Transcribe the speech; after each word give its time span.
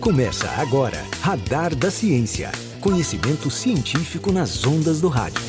Começa 0.00 0.48
agora 0.52 0.96
Radar 1.20 1.74
da 1.74 1.90
Ciência. 1.90 2.52
Conhecimento 2.80 3.50
científico 3.50 4.30
nas 4.30 4.64
ondas 4.64 5.00
do 5.00 5.08
rádio. 5.08 5.42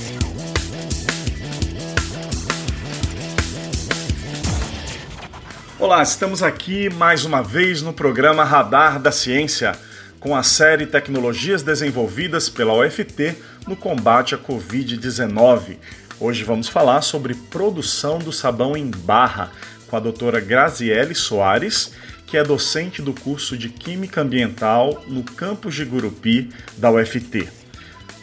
Olá, 5.77 6.01
estamos 6.01 6.41
aqui 6.41 6.89
mais 6.89 7.25
uma 7.25 7.43
vez 7.43 7.83
no 7.83 7.93
programa 7.93 8.43
Radar 8.43 8.99
da 8.99 9.11
Ciência, 9.11 9.77
com 10.19 10.35
a 10.35 10.41
série 10.41 10.87
Tecnologias 10.87 11.61
Desenvolvidas 11.61 12.49
pela 12.49 12.73
UFT 12.73 13.35
no 13.67 13.75
combate 13.75 14.33
à 14.33 14.37
Covid-19. 14.37 15.77
Hoje 16.19 16.43
vamos 16.43 16.67
falar 16.67 17.01
sobre 17.01 17.35
produção 17.35 18.17
do 18.17 18.33
sabão 18.33 18.75
em 18.75 18.89
barra 18.89 19.51
com 19.89 19.95
a 19.95 19.99
doutora 19.99 20.39
Graziele 20.39 21.15
Soares, 21.15 21.91
que 22.29 22.37
é 22.37 22.43
docente 22.43 23.01
do 23.01 23.11
curso 23.11 23.57
de 23.57 23.69
Química 23.69 24.21
Ambiental 24.21 25.03
no 25.07 25.23
campus 25.23 25.73
de 25.73 25.83
Gurupi 25.83 26.51
da 26.77 26.91
UFT. 26.91 27.49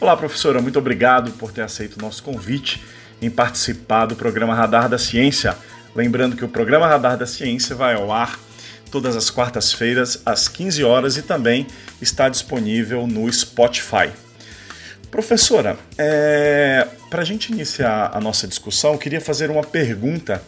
Olá, 0.00 0.16
professora, 0.16 0.62
muito 0.62 0.78
obrigado 0.78 1.32
por 1.32 1.50
ter 1.50 1.62
aceito 1.62 1.96
o 1.96 2.00
nosso 2.00 2.22
convite 2.22 2.80
em 3.20 3.28
participar 3.28 4.06
do 4.06 4.14
programa 4.14 4.54
Radar 4.54 4.88
da 4.88 4.96
Ciência. 4.96 5.56
Lembrando 5.92 6.36
que 6.36 6.44
o 6.44 6.48
programa 6.48 6.86
Radar 6.86 7.18
da 7.18 7.26
Ciência 7.26 7.74
vai 7.74 7.94
ao 7.94 8.12
ar 8.12 8.38
todas 8.92 9.16
as 9.16 9.28
quartas-feiras 9.28 10.22
às 10.24 10.46
15 10.46 10.84
horas 10.84 11.16
e 11.16 11.22
também 11.22 11.66
está 12.00 12.28
disponível 12.28 13.08
no 13.08 13.30
Spotify. 13.32 14.12
Professora, 15.10 15.76
é, 15.98 16.86
para 17.10 17.22
a 17.22 17.24
gente 17.24 17.50
iniciar 17.50 18.12
a 18.14 18.20
nossa 18.20 18.46
discussão, 18.46 18.92
eu 18.92 18.98
queria 18.98 19.20
fazer 19.20 19.50
uma 19.50 19.64
pergunta. 19.64 20.40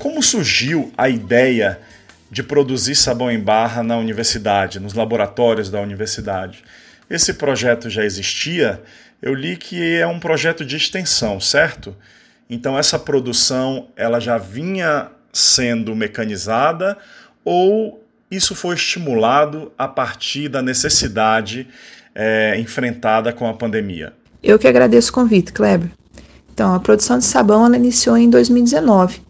Como 0.00 0.20
surgiu 0.20 0.92
a 0.98 1.08
ideia 1.08 1.78
de 2.30 2.42
produzir 2.42 2.94
sabão 2.94 3.30
em 3.30 3.40
barra 3.40 3.82
na 3.82 3.96
universidade, 3.96 4.80
nos 4.80 4.94
laboratórios 4.94 5.70
da 5.70 5.80
universidade? 5.80 6.62
Esse 7.08 7.34
projeto 7.34 7.88
já 7.88 8.04
existia? 8.04 8.82
Eu 9.20 9.34
li 9.34 9.56
que 9.56 9.96
é 9.96 10.06
um 10.06 10.20
projeto 10.20 10.64
de 10.64 10.76
extensão, 10.76 11.40
certo? 11.40 11.96
Então 12.48 12.78
essa 12.78 12.98
produção 12.98 13.88
ela 13.96 14.20
já 14.20 14.38
vinha 14.38 15.08
sendo 15.32 15.94
mecanizada 15.94 16.96
ou 17.44 18.04
isso 18.30 18.54
foi 18.54 18.74
estimulado 18.74 19.72
a 19.78 19.88
partir 19.88 20.48
da 20.48 20.60
necessidade 20.60 21.66
é, 22.14 22.58
enfrentada 22.58 23.32
com 23.32 23.48
a 23.48 23.54
pandemia? 23.54 24.12
Eu 24.42 24.58
que 24.58 24.68
agradeço 24.68 25.10
o 25.10 25.14
convite, 25.14 25.52
Kleber. 25.52 25.90
Então, 26.52 26.74
a 26.74 26.80
produção 26.80 27.18
de 27.18 27.24
sabão 27.24 27.64
ela 27.64 27.76
iniciou 27.76 28.16
em 28.16 28.28
2019. 28.28 29.22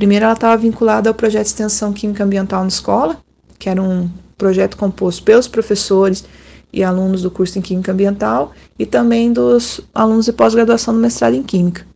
Primeiro, 0.00 0.24
ela 0.24 0.32
estava 0.32 0.56
vinculada 0.56 1.10
ao 1.10 1.14
projeto 1.14 1.42
de 1.42 1.48
extensão 1.48 1.92
química 1.92 2.24
ambiental 2.24 2.62
na 2.62 2.68
escola, 2.68 3.18
que 3.58 3.68
era 3.68 3.82
um 3.82 4.08
projeto 4.38 4.74
composto 4.74 5.22
pelos 5.22 5.46
professores 5.46 6.24
e 6.72 6.82
alunos 6.82 7.20
do 7.20 7.30
curso 7.30 7.58
em 7.58 7.60
Química 7.60 7.92
Ambiental 7.92 8.52
e 8.78 8.86
também 8.86 9.30
dos 9.30 9.82
alunos 9.94 10.24
de 10.24 10.32
pós-graduação 10.32 10.94
do 10.94 11.00
mestrado 11.00 11.34
em 11.34 11.42
Química. 11.42 11.86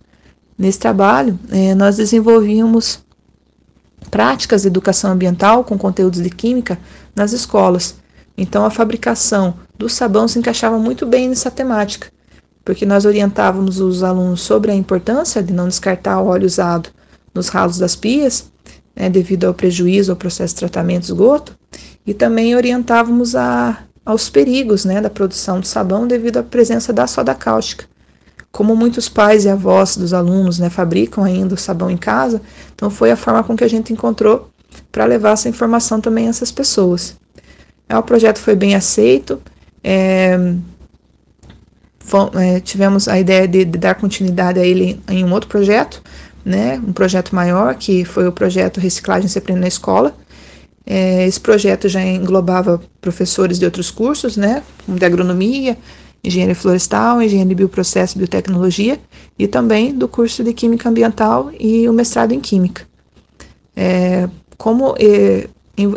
Nesse 0.59 0.79
trabalho, 0.79 1.39
eh, 1.51 1.75
nós 1.75 1.97
desenvolvíamos 1.97 3.03
práticas 4.11 4.61
de 4.61 4.69
educação 4.69 5.11
ambiental 5.11 5.65
com 5.65 5.79
conteúdos 5.79 6.21
de 6.21 6.29
química 6.29 6.79
nas 7.17 7.33
escolas. 7.33 7.97
Então, 8.37 8.67
a 8.67 8.71
fabricação 8.71 9.55
do 9.79 9.89
sabão 9.89 10.29
se 10.29 10.39
encaixava 10.39 10.79
muito 10.79 11.07
bem 11.07 11.27
nessa 11.27 11.51
temática, 11.51 12.09
porque 12.63 12.85
nós 12.85 13.07
orientávamos 13.07 13.81
os 13.81 14.03
alunos 14.03 14.43
sobre 14.43 14.71
a 14.71 14.75
importância 14.75 15.43
de 15.43 15.55
não 15.55 15.69
descartar 15.69 16.21
o 16.21 16.27
óleo 16.27 16.45
usado 16.45 16.91
nos 17.35 17.49
ralos 17.49 17.79
das 17.79 17.97
pias, 17.97 18.51
né, 18.95 19.11
devido 19.11 19.45
ao 19.45 19.55
prejuízo 19.55 20.13
ao 20.13 20.17
processo 20.17 20.55
de 20.55 20.61
tratamento 20.61 21.03
de 21.03 21.07
esgoto, 21.07 21.57
e 22.07 22.15
também 22.15 22.55
orientávamos 22.55 23.35
a, 23.35 23.79
aos 24.05 24.29
perigos 24.29 24.85
né, 24.85 25.01
da 25.01 25.11
produção 25.11 25.61
de 25.61 25.69
sabão 25.69 26.07
devido 26.07 26.39
à 26.39 26.43
presença 26.43 26.93
da 26.93 27.07
soda 27.07 27.35
cáustica. 27.35 27.87
Como 28.53 28.77
muitos 28.77 29.09
pais 29.09 29.45
e 29.45 29.49
avós 29.49 29.97
dos 29.97 30.15
alunos 30.15 30.59
né, 30.59 30.71
fabricam 30.71 31.25
ainda 31.25 31.55
o 31.55 31.59
sabão 31.59 31.91
em 31.91 31.97
casa, 31.97 32.41
então 32.75 32.89
foi 32.89 33.11
a 33.11 33.17
forma 33.17 33.43
com 33.43 33.57
que 33.57 33.65
a 33.65 33.69
gente 33.69 33.93
encontrou 33.93 34.51
para 34.93 35.05
levar 35.05 35.33
essa 35.33 35.49
informação 35.49 36.01
também 36.01 36.27
a 36.27 36.31
essas 36.31 36.53
pessoas. 36.53 37.17
É, 37.89 37.97
o 37.99 38.03
projeto 38.03 38.39
foi 38.39 38.55
bem 38.55 38.75
aceito, 38.75 39.41
é, 39.83 40.39
é, 42.41 42.61
tivemos 42.61 43.09
a 43.09 43.19
ideia 43.19 43.49
de, 43.49 43.65
de, 43.65 43.79
dar 43.79 43.95
continuidade 43.95 44.61
a 44.61 44.65
ele 44.65 45.01
em 45.09 45.25
um 45.25 45.33
outro 45.33 45.49
projeto, 45.49 46.03
né, 46.45 46.81
um 46.87 46.93
projeto 46.93 47.35
maior, 47.35 47.75
que 47.75 48.05
foi 48.05 48.29
o 48.29 48.33
projeto 48.33 48.81
Reciclagem 48.81 49.29
Se 49.29 49.39
Aprende 49.39 49.61
na 49.61 49.69
Escola. 49.69 50.15
É, 50.87 51.27
esse 51.27 51.41
projeto 51.41 51.89
já 51.89 52.03
englobava 52.03 52.83
professores 53.01 53.59
de 53.59 53.65
outros 53.65 53.91
cursos, 53.91 54.37
né, 54.37 54.63
como 54.85 54.99
de 54.99 55.05
agronomia, 55.05 55.79
engenharia 56.23 56.55
florestal, 56.55 57.23
engenharia 57.23 57.49
de 57.49 57.55
bioprocesso 57.55 58.17
e 58.17 58.19
biotecnologia, 58.19 59.01
e 59.39 59.47
também 59.47 59.95
do 59.95 60.07
curso 60.07 60.45
de 60.45 60.53
Química 60.53 60.89
Ambiental 60.89 61.51
e 61.59 61.89
o 61.89 61.93
mestrado 61.93 62.33
em 62.33 62.41
Química. 62.41 62.87
É, 63.75 64.29
como 64.59 64.95
é, 64.99 65.49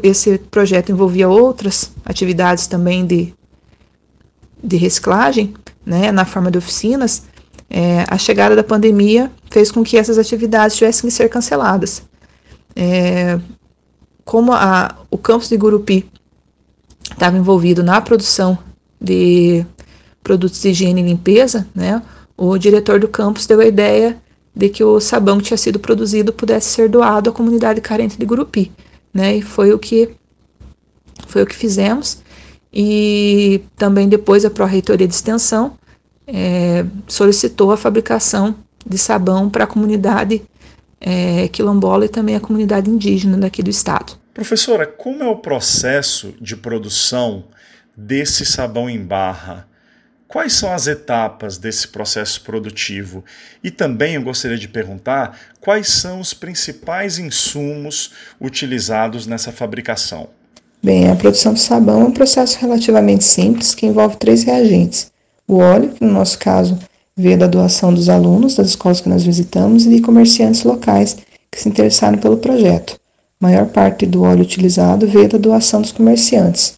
esse 0.01 0.37
projeto 0.37 0.91
envolvia 0.91 1.29
outras 1.29 1.91
atividades 2.05 2.67
também 2.67 3.05
de, 3.05 3.33
de 4.63 4.77
reciclagem, 4.77 5.53
né, 5.85 6.11
na 6.11 6.25
forma 6.25 6.49
de 6.49 6.57
oficinas, 6.57 7.23
é, 7.69 8.05
a 8.07 8.17
chegada 8.17 8.55
da 8.55 8.63
pandemia 8.63 9.31
fez 9.49 9.71
com 9.71 9.83
que 9.83 9.97
essas 9.97 10.17
atividades 10.17 10.77
tivessem 10.77 11.09
que 11.09 11.15
ser 11.15 11.29
canceladas. 11.29 12.03
É, 12.75 13.39
como 14.23 14.53
a, 14.53 14.95
o 15.09 15.17
campus 15.17 15.49
de 15.49 15.57
Gurupi 15.57 16.09
estava 17.11 17.37
envolvido 17.37 17.83
na 17.83 17.99
produção 18.01 18.57
de 18.99 19.65
produtos 20.23 20.61
de 20.61 20.69
higiene 20.69 21.01
e 21.01 21.05
limpeza, 21.05 21.67
né, 21.73 22.01
o 22.35 22.57
diretor 22.57 22.99
do 22.99 23.07
campus 23.07 23.45
deu 23.45 23.59
a 23.59 23.65
ideia 23.65 24.17
de 24.55 24.69
que 24.69 24.83
o 24.83 24.99
sabão 24.99 25.37
que 25.37 25.45
tinha 25.45 25.57
sido 25.57 25.79
produzido 25.79 26.33
pudesse 26.33 26.69
ser 26.69 26.89
doado 26.89 27.29
à 27.29 27.33
comunidade 27.33 27.79
carente 27.79 28.17
de 28.17 28.25
Gurupi, 28.25 28.71
né, 29.13 29.37
e 29.37 29.41
foi 29.41 29.71
o 29.71 29.79
que 29.79 30.09
foi 31.27 31.43
o 31.43 31.45
que 31.45 31.55
fizemos. 31.55 32.19
E 32.71 33.61
também 33.75 34.07
depois 34.07 34.45
a 34.45 34.49
Pró-Reitoria 34.49 35.07
de 35.07 35.13
Extensão 35.13 35.77
é, 36.27 36.85
solicitou 37.07 37.71
a 37.71 37.77
fabricação 37.77 38.55
de 38.85 38.97
sabão 38.97 39.49
para 39.49 39.63
a 39.63 39.67
comunidade 39.67 40.41
é, 40.99 41.47
quilombola 41.47 42.05
e 42.05 42.09
também 42.09 42.35
a 42.35 42.39
comunidade 42.39 42.89
indígena 42.89 43.37
daqui 43.37 43.63
do 43.63 43.69
estado. 43.69 44.13
Professora, 44.33 44.85
como 44.85 45.23
é 45.23 45.27
o 45.27 45.37
processo 45.37 46.33
de 46.39 46.55
produção 46.55 47.45
desse 47.95 48.45
sabão 48.45 48.89
em 48.89 49.03
barra? 49.03 49.67
Quais 50.27 50.53
são 50.53 50.73
as 50.73 50.87
etapas 50.87 51.57
desse 51.57 51.87
processo 51.87 52.41
produtivo? 52.41 53.23
E 53.63 53.71
também 53.71 54.15
eu 54.15 54.21
gostaria 54.21 54.57
de 54.57 54.67
perguntar 54.67 55.39
quais 55.61 55.87
são 55.87 56.19
os 56.19 56.33
principais 56.33 57.17
insumos 57.17 58.11
utilizados 58.39 59.25
nessa 59.25 59.53
fabricação. 59.53 60.29
Bem, 60.83 61.09
a 61.09 61.15
produção 61.15 61.53
do 61.53 61.59
sabão 61.59 62.01
é 62.01 62.05
um 62.05 62.11
processo 62.11 62.59
relativamente 62.59 63.23
simples 63.23 63.73
que 63.73 63.85
envolve 63.85 64.17
três 64.17 64.43
reagentes: 64.43 65.11
o 65.47 65.57
óleo, 65.57 65.89
que 65.89 66.03
no 66.03 66.11
nosso 66.11 66.37
caso 66.37 66.77
veio 67.15 67.37
da 67.37 67.47
doação 67.47 67.93
dos 67.93 68.09
alunos 68.09 68.55
das 68.55 68.67
escolas 68.67 69.01
que 69.01 69.09
nós 69.09 69.23
visitamos 69.23 69.85
e 69.85 69.89
de 69.89 70.01
comerciantes 70.01 70.63
locais 70.63 71.17
que 71.49 71.59
se 71.59 71.69
interessaram 71.69 72.17
pelo 72.17 72.37
projeto. 72.37 72.99
A 73.41 73.47
maior 73.47 73.67
parte 73.67 74.05
do 74.05 74.23
óleo 74.23 74.41
utilizado 74.41 75.07
veio 75.07 75.29
da 75.29 75.37
doação 75.37 75.81
dos 75.81 75.91
comerciantes. 75.91 76.77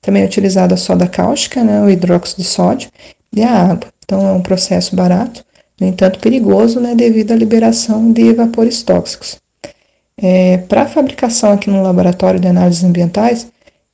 Também 0.00 0.22
é 0.22 0.26
utilizada 0.26 0.74
a 0.74 0.78
soda 0.78 1.06
cáustica, 1.06 1.64
né, 1.64 1.82
o 1.82 1.90
hidróxido 1.90 2.42
de 2.42 2.48
sódio 2.48 2.90
e 3.34 3.42
a 3.42 3.50
água. 3.50 3.88
Então 4.04 4.26
é 4.26 4.32
um 4.32 4.40
processo 4.40 4.94
barato, 4.94 5.44
no 5.80 5.86
entanto 5.86 6.18
perigoso, 6.20 6.78
né, 6.78 6.94
devido 6.94 7.32
à 7.32 7.36
liberação 7.36 8.12
de 8.12 8.32
vapores 8.32 8.82
tóxicos. 8.82 9.36
É, 10.16 10.58
Para 10.58 10.82
a 10.82 10.86
fabricação 10.86 11.52
aqui 11.52 11.68
no 11.68 11.82
laboratório 11.82 12.38
de 12.38 12.46
análises 12.46 12.84
ambientais, 12.84 13.48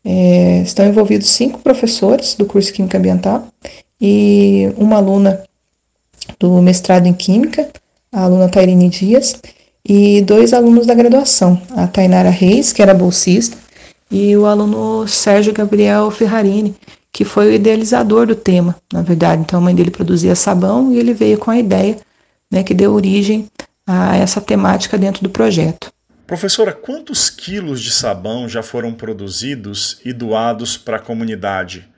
é, 0.04 0.60
estão 0.62 0.86
envolvidos 0.86 1.28
cinco 1.30 1.60
professores 1.60 2.34
do 2.34 2.44
curso 2.44 2.72
Química 2.72 2.98
Ambiental 2.98 3.46
e 4.00 4.72
uma 4.76 4.96
aluna 4.96 5.42
do 6.38 6.60
mestrado 6.62 7.06
em 7.06 7.12
Química, 7.12 7.68
a 8.12 8.22
aluna 8.22 8.48
Tairine 8.48 8.88
Dias, 8.88 9.40
e 9.84 10.22
dois 10.22 10.52
alunos 10.52 10.86
da 10.86 10.94
graduação, 10.94 11.60
a 11.70 11.86
Tainara 11.86 12.30
Reis, 12.30 12.72
que 12.72 12.82
era 12.82 12.94
bolsista, 12.94 13.56
e 14.10 14.36
o 14.36 14.46
aluno 14.46 15.06
Sérgio 15.06 15.52
Gabriel 15.52 16.10
Ferrarini, 16.10 16.74
que 17.12 17.24
foi 17.24 17.48
o 17.48 17.52
idealizador 17.52 18.26
do 18.26 18.34
tema, 18.34 18.76
na 18.92 19.02
verdade. 19.02 19.42
Então, 19.42 19.58
a 19.58 19.62
mãe 19.62 19.74
dele 19.74 19.90
produzia 19.90 20.34
sabão 20.34 20.92
e 20.92 20.98
ele 20.98 21.12
veio 21.12 21.38
com 21.38 21.50
a 21.50 21.58
ideia 21.58 21.96
né, 22.50 22.62
que 22.62 22.74
deu 22.74 22.92
origem 22.92 23.48
a 23.86 24.16
essa 24.16 24.40
temática 24.40 24.98
dentro 24.98 25.22
do 25.22 25.30
projeto. 25.30 25.92
Professora, 26.26 26.72
quantos 26.72 27.28
quilos 27.28 27.80
de 27.80 27.90
sabão 27.90 28.48
já 28.48 28.62
foram 28.62 28.92
produzidos 28.92 30.00
e 30.04 30.12
doados 30.12 30.76
para 30.76 30.96
a 30.96 31.00
comunidade? 31.00 31.88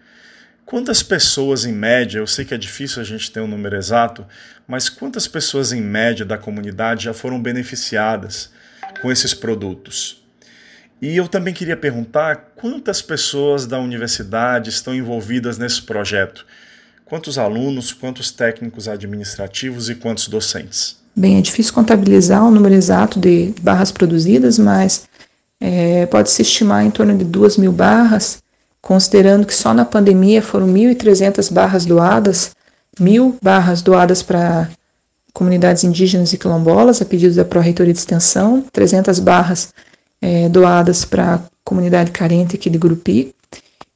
Quantas 0.65 1.03
pessoas 1.03 1.65
em 1.65 1.73
média, 1.73 2.19
eu 2.19 2.27
sei 2.27 2.45
que 2.45 2.55
é 2.55 2.59
difícil 2.59 3.03
a 3.03 3.05
gente 3.05 3.31
ter 3.31 3.41
um 3.41 3.47
número 3.47 3.77
exato, 3.77 4.25
mas 4.67 4.89
quantas 4.89 5.27
pessoas 5.29 5.73
em 5.73 5.81
média 5.81 6.25
da 6.25 6.39
comunidade 6.39 7.05
já 7.05 7.13
foram 7.13 7.41
beneficiadas 7.41 8.51
com 9.01 9.11
esses 9.11 9.35
produtos? 9.35 10.23
E 11.01 11.17
eu 11.17 11.27
também 11.27 11.53
queria 11.53 11.77
perguntar 11.77 12.53
quantas 12.55 13.03
pessoas 13.03 13.67
da 13.67 13.79
universidade 13.79 14.71
estão 14.71 14.95
envolvidas 14.95 15.59
nesse 15.59 15.83
projeto? 15.83 16.47
Quantos 17.05 17.37
alunos, 17.37 17.93
quantos 17.93 18.31
técnicos 18.31 18.89
administrativos 18.89 19.91
e 19.91 19.95
quantos 19.95 20.29
docentes? 20.29 20.97
Bem, 21.15 21.39
é 21.39 21.43
difícil 21.43 21.75
contabilizar 21.75 22.43
o 22.43 22.51
número 22.51 22.75
exato 22.75 23.21
de 23.21 23.53
barras 23.61 23.93
produzidas, 23.93 24.59
mas 24.59 25.07
é, 25.61 26.07
pode-se 26.07 26.41
estimar 26.41 26.85
em 26.85 26.91
torno 26.91 27.17
de 27.17 27.25
2 27.25 27.59
mil 27.59 27.73
barras, 27.73 28.42
considerando 28.83 29.47
que 29.47 29.55
só 29.55 29.73
na 29.73 29.85
pandemia 29.85 30.43
foram 30.43 30.67
1.300 30.67 31.53
barras 31.53 31.87
doadas, 31.87 32.51
mil 32.99 33.37
barras 33.41 33.81
doadas 33.81 34.23
para 34.23 34.69
comunidades 35.33 35.85
indígenas 35.85 36.33
e 36.33 36.39
quilombolas, 36.39 37.01
a 37.01 37.05
pedido 37.05 37.35
da 37.35 37.45
Pró-Reitoria 37.45 37.93
de 37.93 37.99
Extensão, 37.99 38.63
300 38.73 39.19
barras 39.21 39.73
é, 40.21 40.49
doadas 40.49 41.05
para 41.05 41.37
a 41.37 41.41
comunidade 41.65 42.11
carente 42.11 42.57
aqui 42.57 42.69
de 42.69 42.77
Grupi. 42.77 43.35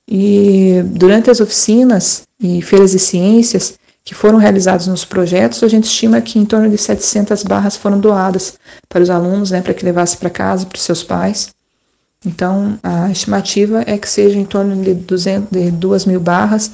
E 0.09 0.83
durante 0.87 1.31
as 1.31 1.41
oficinas 1.41 2.23
e 2.41 2.63
feiras 2.63 2.93
de 2.93 2.99
ciências, 3.01 3.77
que 4.05 4.15
foram 4.15 4.39
realizados 4.39 4.87
nos 4.87 5.05
projetos, 5.05 5.65
a 5.65 5.69
gente 5.69 5.85
estima 5.85 6.21
que 6.21 6.39
em 6.39 6.45
torno 6.45 6.71
de 6.71 6.79
700 6.79 7.43
barras 7.43 7.77
foram 7.77 7.99
doadas 7.99 8.57
para 8.89 9.03
os 9.03 9.11
alunos, 9.11 9.51
né, 9.51 9.61
para 9.61 9.75
que 9.75 9.85
levassem 9.85 10.17
para 10.21 10.31
casa, 10.31 10.65
para 10.65 10.77
os 10.77 10.83
seus 10.83 11.03
pais. 11.03 11.56
Então, 12.27 12.77
a 12.83 13.11
estimativa 13.11 13.85
é 13.87 13.97
que 13.97 14.09
seja 14.09 14.37
em 14.37 14.45
torno 14.45 14.83
de, 14.83 14.95
200, 14.95 15.49
de 15.51 15.71
2 15.71 16.07
mil 16.07 16.19
barras 16.19 16.73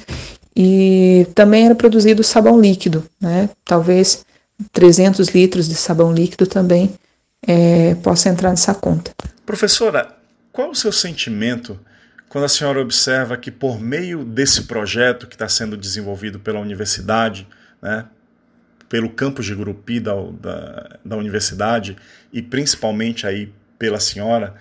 e 0.55 1.27
também 1.35 1.65
era 1.65 1.75
produzido 1.75 2.23
sabão 2.23 2.59
líquido, 2.59 3.05
né? 3.21 3.49
Talvez 3.63 4.25
300 4.71 5.29
litros 5.29 5.69
de 5.69 5.75
sabão 5.75 6.11
líquido 6.11 6.47
também 6.47 6.91
é, 7.47 7.93
possa 7.95 8.29
entrar 8.29 8.49
nessa 8.49 8.73
conta. 8.73 9.11
Professora, 9.45 10.15
qual 10.51 10.71
o 10.71 10.75
seu 10.75 10.91
sentimento 10.91 11.79
quando 12.33 12.45
a 12.45 12.49
senhora 12.49 12.81
observa 12.81 13.37
que, 13.37 13.51
por 13.51 13.79
meio 13.79 14.25
desse 14.25 14.63
projeto 14.63 15.27
que 15.27 15.35
está 15.35 15.47
sendo 15.47 15.77
desenvolvido 15.77 16.39
pela 16.39 16.59
universidade, 16.59 17.47
né, 17.79 18.05
pelo 18.89 19.07
campus 19.07 19.45
de 19.45 19.53
Gurupi 19.53 19.99
da, 19.99 20.15
da, 20.41 20.97
da 21.05 21.15
universidade 21.15 21.95
e 22.31 22.41
principalmente 22.41 23.27
aí 23.27 23.53
pela 23.77 23.99
senhora, 23.99 24.55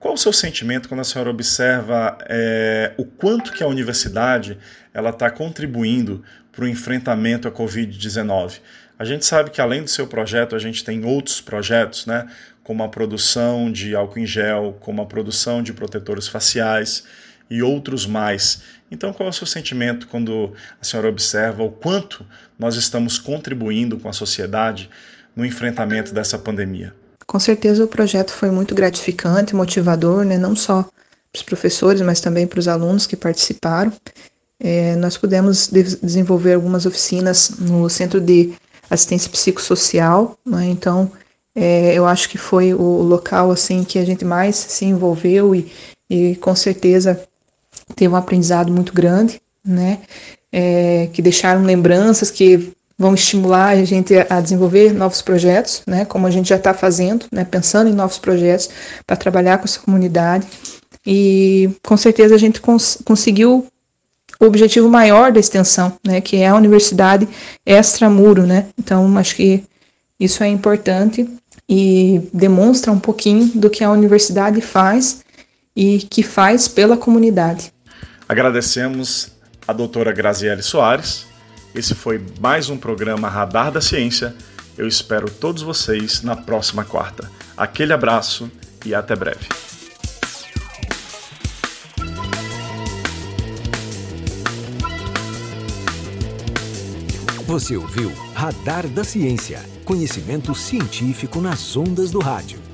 qual 0.00 0.14
o 0.14 0.18
seu 0.18 0.32
sentimento 0.32 0.88
quando 0.88 1.00
a 1.00 1.04
senhora 1.04 1.30
observa 1.30 2.16
é, 2.28 2.92
o 2.96 3.04
quanto 3.04 3.52
que 3.52 3.62
a 3.62 3.66
universidade 3.66 4.56
ela 4.94 5.10
está 5.10 5.28
contribuindo 5.30 6.22
para 6.52 6.64
o 6.64 6.68
enfrentamento 6.68 7.48
à 7.48 7.50
Covid-19? 7.50 8.60
A 8.96 9.04
gente 9.04 9.24
sabe 9.24 9.50
que 9.50 9.60
além 9.60 9.82
do 9.82 9.90
seu 9.90 10.06
projeto, 10.06 10.54
a 10.54 10.58
gente 10.58 10.84
tem 10.84 11.04
outros 11.04 11.40
projetos, 11.40 12.06
né? 12.06 12.28
como 12.62 12.82
a 12.82 12.88
produção 12.88 13.72
de 13.72 13.96
álcool 13.96 14.18
em 14.18 14.26
gel, 14.26 14.76
como 14.80 15.00
a 15.02 15.06
produção 15.06 15.62
de 15.62 15.72
protetores 15.72 16.28
faciais 16.28 17.04
e 17.48 17.62
outros 17.62 18.06
mais. 18.06 18.62
Então, 18.90 19.12
qual 19.12 19.26
é 19.26 19.30
o 19.30 19.32
seu 19.32 19.46
sentimento 19.46 20.06
quando 20.06 20.52
a 20.80 20.84
senhora 20.84 21.08
observa 21.08 21.62
o 21.62 21.70
quanto 21.70 22.26
nós 22.58 22.76
estamos 22.76 23.18
contribuindo 23.18 23.98
com 23.98 24.08
a 24.08 24.12
sociedade 24.12 24.90
no 25.34 25.46
enfrentamento 25.46 26.12
dessa 26.12 26.38
pandemia? 26.38 26.94
Com 27.28 27.38
certeza 27.38 27.84
o 27.84 27.88
projeto 27.88 28.32
foi 28.32 28.50
muito 28.50 28.74
gratificante, 28.74 29.54
motivador, 29.54 30.24
né? 30.24 30.38
não 30.38 30.56
só 30.56 30.82
para 30.82 31.36
os 31.36 31.42
professores, 31.42 32.00
mas 32.00 32.22
também 32.22 32.46
para 32.46 32.58
os 32.58 32.66
alunos 32.66 33.06
que 33.06 33.14
participaram. 33.14 33.92
É, 34.58 34.96
nós 34.96 35.18
pudemos 35.18 35.68
de 35.68 35.82
desenvolver 35.82 36.54
algumas 36.54 36.86
oficinas 36.86 37.50
no 37.58 37.86
Centro 37.90 38.18
de 38.18 38.54
Assistência 38.88 39.30
Psicossocial, 39.30 40.38
né? 40.44 40.64
então 40.64 41.12
é, 41.54 41.92
eu 41.92 42.06
acho 42.06 42.30
que 42.30 42.38
foi 42.38 42.72
o 42.72 43.02
local 43.02 43.50
assim 43.50 43.84
que 43.84 43.98
a 43.98 44.06
gente 44.06 44.24
mais 44.24 44.56
se 44.56 44.86
envolveu 44.86 45.54
e, 45.54 45.70
e 46.08 46.34
com 46.36 46.56
certeza 46.56 47.22
teve 47.94 48.12
um 48.12 48.16
aprendizado 48.16 48.72
muito 48.72 48.94
grande, 48.94 49.38
né? 49.62 50.00
É, 50.50 51.10
que 51.12 51.20
deixaram 51.20 51.62
lembranças 51.62 52.30
que 52.30 52.72
vão 52.98 53.14
estimular 53.14 53.68
a 53.68 53.84
gente 53.84 54.12
a 54.28 54.40
desenvolver 54.40 54.92
novos 54.92 55.22
projetos, 55.22 55.82
né? 55.86 56.04
Como 56.04 56.26
a 56.26 56.30
gente 56.30 56.48
já 56.48 56.56
está 56.56 56.74
fazendo, 56.74 57.26
né? 57.30 57.44
Pensando 57.44 57.88
em 57.88 57.94
novos 57.94 58.18
projetos 58.18 58.68
para 59.06 59.16
trabalhar 59.16 59.58
com 59.58 59.64
essa 59.64 59.78
comunidade 59.78 60.46
e 61.06 61.70
com 61.86 61.96
certeza 61.96 62.34
a 62.34 62.38
gente 62.38 62.60
cons 62.60 62.98
conseguiu 63.04 63.66
o 64.40 64.44
objetivo 64.44 64.88
maior 64.88 65.30
da 65.30 65.38
extensão, 65.38 65.96
né? 66.04 66.20
Que 66.20 66.38
é 66.38 66.48
a 66.48 66.56
universidade 66.56 67.28
extramuro, 67.64 68.44
né? 68.44 68.66
Então 68.76 69.16
acho 69.16 69.36
que 69.36 69.62
isso 70.18 70.42
é 70.42 70.48
importante 70.48 71.28
e 71.68 72.20
demonstra 72.34 72.90
um 72.90 72.98
pouquinho 72.98 73.46
do 73.54 73.70
que 73.70 73.84
a 73.84 73.90
universidade 73.92 74.60
faz 74.60 75.20
e 75.76 75.98
que 75.98 76.24
faz 76.24 76.66
pela 76.66 76.96
comunidade. 76.96 77.72
Agradecemos 78.28 79.30
a 79.66 79.72
doutora 79.72 80.10
Graziele 80.10 80.62
Soares. 80.62 81.27
Esse 81.78 81.94
foi 81.94 82.20
mais 82.40 82.68
um 82.68 82.76
programa 82.76 83.28
Radar 83.28 83.70
da 83.70 83.80
Ciência. 83.80 84.34
Eu 84.76 84.88
espero 84.88 85.30
todos 85.30 85.62
vocês 85.62 86.22
na 86.22 86.34
próxima 86.34 86.84
quarta. 86.84 87.30
Aquele 87.56 87.92
abraço 87.92 88.50
e 88.84 88.96
até 88.96 89.14
breve. 89.14 89.46
Você 97.46 97.76
ouviu 97.76 98.12
Radar 98.34 98.88
da 98.88 99.04
Ciência 99.04 99.64
Conhecimento 99.84 100.56
científico 100.56 101.40
nas 101.40 101.76
ondas 101.76 102.10
do 102.10 102.18
rádio. 102.18 102.67